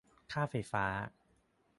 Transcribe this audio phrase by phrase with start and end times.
[0.31, 0.85] ค่าไฟฟ้า